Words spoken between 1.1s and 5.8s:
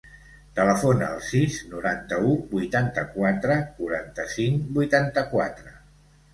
al sis, noranta-u, vuitanta-quatre, quaranta-cinc, vuitanta-quatre.